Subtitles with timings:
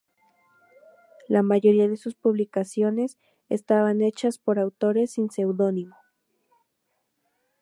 [1.27, 3.19] La mayoría de sus publicaciones
[3.49, 5.95] estaban hechas por autores sin seudónimo.